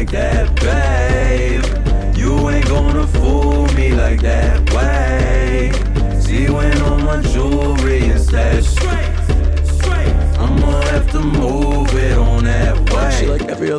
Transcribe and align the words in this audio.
Like 0.00 0.12
that, 0.12 0.54
babe. 0.60 2.16
You 2.16 2.48
ain't 2.48 2.66
gonna 2.66 3.06
fool 3.06 3.66
me 3.74 3.92
like 3.92 4.19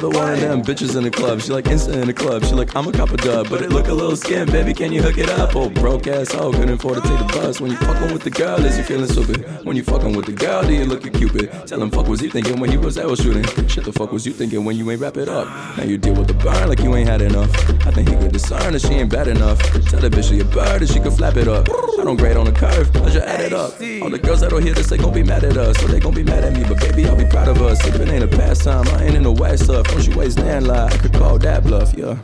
She 0.02 0.08
like 0.08 0.16
every 0.16 0.34
other 0.34 0.42
one 0.42 0.56
of 0.56 0.66
them 0.66 0.76
bitches 0.76 0.98
in 0.98 1.04
the 1.04 1.12
club. 1.12 1.42
She 1.42 1.52
like 1.52 1.68
instant 1.68 1.98
in 1.98 2.08
the 2.08 2.14
club. 2.14 2.44
She 2.44 2.56
like 2.56 2.76
I'm 2.76 2.88
a 2.88 2.92
cop 2.92 3.12
a 3.12 3.18
dub, 3.18 3.50
but 3.50 3.62
it 3.62 3.70
look 3.70 3.88
a 3.88 3.94
little 3.94 4.16
skin, 4.16 4.48
baby. 4.48 4.74
Can 4.74 4.92
you 4.92 5.00
hook 5.00 5.20
it 5.20 5.30
up? 5.30 5.56
Oh, 5.56 5.70
broke 5.70 6.08
ass 6.08 6.32
hoe, 6.32 6.52
couldn't 6.52 6.72
afford 6.72 6.96
to 6.96 7.02
take 7.02 7.20
the 7.20 7.26
bus. 7.26 7.62
When 7.62 7.70
you 7.70 7.78
fucking 7.78 8.12
with 8.12 8.24
the 8.24 8.32
girl, 8.32 8.66
is 8.66 8.78
you 8.78 8.84
feeling 8.84 9.08
stupid? 9.08 9.46
When 9.64 9.76
you 9.76 9.84
fucking 9.84 10.16
with 10.16 10.26
the 10.26 10.32
girl, 10.32 10.64
do 10.64 10.74
you 10.74 10.86
look 10.86 11.06
at 11.06 11.14
Cupid? 11.14 11.52
Tell 11.68 11.82
him 11.82 11.92
fuck 11.92 12.08
was 12.08 12.20
you 12.22 12.32
thinking 12.32 12.60
when 12.60 12.72
he 12.72 12.78
was 12.78 12.98
arrow 12.98 13.14
shooting? 13.14 13.44
Shit 13.68 13.84
the 13.84 13.94
fuck 13.94 14.12
was 14.12 14.26
you 14.26 14.34
thinking 14.34 14.66
when 14.66 14.76
you 14.76 14.90
ain't 14.90 15.02
wrap 15.02 15.18
it 15.18 15.30
up? 15.30 15.48
Now 15.78 15.84
you 15.84 16.00
deal 16.00 16.16
with 16.16 16.28
the 16.28 16.34
burn 16.34 16.68
like 16.68 16.80
you 16.80 16.96
ain't 16.96 17.08
had 17.08 17.22
enough. 17.22 17.52
I 17.86 17.92
think 17.92 18.10
he 18.10 18.16
could 18.16 18.32
discern 18.32 18.74
that 18.74 18.82
she 18.82 18.94
ain't 18.96 19.12
bad 19.12 19.28
enough. 19.28 19.60
Tell 19.90 20.00
the 20.00 20.10
bitch 20.10 20.30
she 20.30 20.40
a 20.40 20.46
bird 20.46 20.82
and 20.82 20.90
she 20.90 21.00
could 21.00 21.14
flap 21.14 21.38
it 21.38 21.48
up. 21.48 21.68
I 22.00 22.04
don't 22.04 22.18
grade 22.18 22.38
on 22.38 22.46
the 22.46 22.52
curve, 22.52 22.90
I 22.96 23.10
just 23.12 23.28
add 23.28 23.42
it 23.42 23.54
up. 23.54 23.74
All 24.02 24.10
the 24.10 24.18
girls 24.18 24.42
that'll 24.42 24.58
hear 24.58 24.74
this, 24.74 24.90
they 24.90 24.98
gon' 24.98 25.14
be 25.14 25.22
mad 25.22 25.44
at 25.44 25.58
us, 25.58 25.78
so 25.78 25.86
they 25.86 26.00
gon' 26.00 26.16
be 26.16 26.24
mad 26.24 26.44
at 26.44 26.54
me. 26.54 26.64
But 26.64 26.80
baby, 26.80 27.06
I'll 27.06 27.16
be 27.16 27.26
proud 27.26 27.48
of 27.48 27.62
us. 27.62 27.86
If 27.86 27.96
it 27.96 28.10
ain't 28.10 28.24
a 28.24 28.28
pastime, 28.28 28.88
I 28.88 29.04
ain't 29.04 29.16
in 29.16 29.24
the 29.24 29.32
west 29.32 29.66
stuff. 29.66 29.91
Don't 29.92 30.08
you 30.08 30.18
waste 30.18 30.40
land 30.40 30.68
lie, 30.68 30.88
I 30.88 30.98
could 30.98 31.14
call 31.14 31.38
that 31.40 31.64
bluff, 31.64 31.94
yeah. 31.94 32.18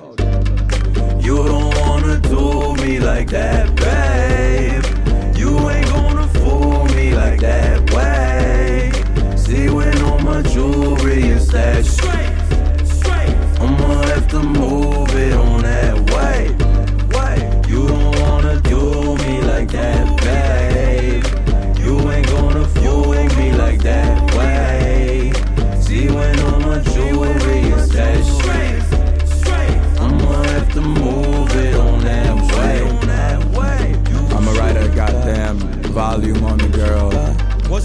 You 1.20 1.44
don't 1.44 1.78
wanna 1.82 2.18
do 2.22 2.76
me 2.82 3.00
like 3.00 3.30
that, 3.32 3.76
babe. 3.76 4.86
You 5.38 5.70
ain't 5.70 5.88
gonna 5.88 6.28
fool 6.40 6.86
me 6.96 7.14
like 7.14 7.42
that 7.42 7.92
way. 7.94 8.92
See 9.36 9.70
when 9.70 9.98
on 10.04 10.24
my 10.24 10.42
jewelry 10.44 11.30
and 11.32 11.42
stash. 11.42 11.88
Straight. 11.88 12.32
Straight. 12.86 13.36
I'ma 13.60 14.02
have 14.14 14.28
to 14.30 14.40
move 14.42 14.77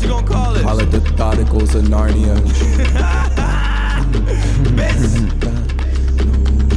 He 0.03 0.09
gonna 0.09 0.27
call 0.27 0.57
it? 0.57 0.63
Call 0.63 0.81
it 0.81 0.91
the 0.91 0.99
Thoticals 0.99 1.75
of 1.77 1.85
Narnia. 1.85 2.37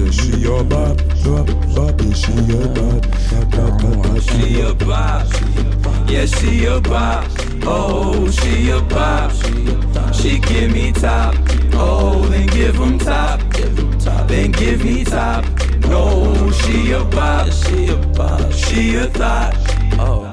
Yeah, 0.06 0.12
she 0.12 0.38
your 0.38 0.64
bop, 0.64 0.98
bop, 1.24 1.48
bop, 1.74 2.00
she 2.14 2.32
your 2.44 2.68
bop, 2.68 3.02
bop, 3.02 3.52
bop, 3.52 3.82
bop, 3.82 4.04
bop. 4.04 4.22
She 4.22 4.62
a 4.62 4.74
bop. 4.76 5.26
Yeah, 6.08 6.26
she 6.26 6.66
a 6.66 6.80
bop. 6.80 7.26
Oh, 7.64 8.30
she 8.30 8.70
a 8.70 8.82
bop. 8.82 9.32
She 10.14 10.40
give 10.40 10.72
me 10.72 10.92
top. 10.92 11.36
Oh, 11.74 12.24
then 12.30 12.48
give 12.48 12.76
him 12.76 13.00
top. 13.00 13.40
Then 14.28 14.52
give 14.52 14.84
me 14.86 15.04
top. 15.04 15.44
No, 15.80 16.52
she 16.52 16.92
a 16.92 17.04
bop. 17.04 17.52
She 17.52 17.88
a 17.88 17.98
bop. 17.98 18.52
She 18.52 18.96
a 18.96 19.08
thought. 19.08 20.25